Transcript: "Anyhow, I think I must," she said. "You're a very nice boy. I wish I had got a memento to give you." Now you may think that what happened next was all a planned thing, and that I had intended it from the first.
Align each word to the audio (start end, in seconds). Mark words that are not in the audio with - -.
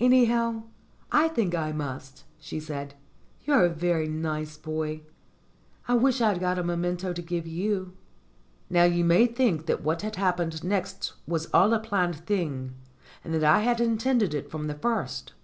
"Anyhow, 0.00 0.62
I 1.12 1.28
think 1.28 1.54
I 1.54 1.70
must," 1.70 2.24
she 2.38 2.58
said. 2.60 2.94
"You're 3.44 3.66
a 3.66 3.68
very 3.68 4.08
nice 4.08 4.56
boy. 4.56 5.02
I 5.86 5.92
wish 5.92 6.22
I 6.22 6.30
had 6.32 6.40
got 6.40 6.58
a 6.58 6.64
memento 6.64 7.12
to 7.12 7.20
give 7.20 7.46
you." 7.46 7.92
Now 8.70 8.84
you 8.84 9.04
may 9.04 9.26
think 9.26 9.66
that 9.66 9.82
what 9.82 10.00
happened 10.00 10.64
next 10.64 11.12
was 11.26 11.50
all 11.52 11.74
a 11.74 11.78
planned 11.78 12.16
thing, 12.24 12.72
and 13.22 13.34
that 13.34 13.44
I 13.44 13.60
had 13.60 13.78
intended 13.78 14.32
it 14.32 14.50
from 14.50 14.66
the 14.66 14.74
first. 14.76 15.34